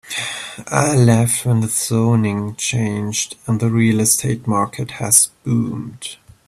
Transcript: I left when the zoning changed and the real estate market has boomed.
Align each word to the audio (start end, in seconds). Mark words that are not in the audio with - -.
I 0.65 0.95
left 0.95 1.45
when 1.45 1.59
the 1.61 1.67
zoning 1.67 2.55
changed 2.55 3.35
and 3.45 3.59
the 3.59 3.69
real 3.69 3.99
estate 3.99 4.47
market 4.47 4.89
has 4.97 5.29
boomed. 5.43 6.17